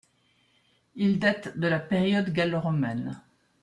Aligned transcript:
Il 0.95 1.19
date 1.19 1.59
de 1.59 1.67
la 1.67 1.77
période 1.79 2.33
gallo-romaine. 2.33 3.21